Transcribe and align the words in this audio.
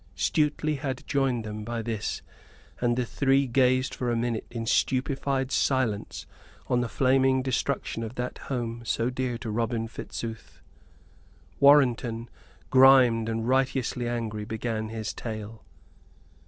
Stuteley 0.15 0.77
had 0.79 1.05
joined 1.05 1.43
them 1.43 1.63
by 1.63 1.83
this, 1.83 2.23
and 2.79 2.97
the 2.97 3.05
three 3.05 3.45
gazed 3.45 3.93
for 3.93 4.09
a 4.09 4.15
minute 4.15 4.47
in 4.49 4.65
stupefied 4.65 5.51
silence 5.51 6.25
on 6.67 6.81
the 6.81 6.89
flaming 6.89 7.43
destruction 7.43 8.01
of 8.01 8.15
that 8.15 8.39
home 8.49 8.81
so 8.83 9.11
dear 9.11 9.37
to 9.37 9.51
Robin 9.51 9.87
Fitzooth. 9.87 10.59
Warrenton, 11.59 12.31
grimed 12.71 13.29
and 13.29 13.47
righteously 13.47 14.07
angry, 14.07 14.43
began 14.43 14.89
his 14.89 15.13
tale. 15.13 15.63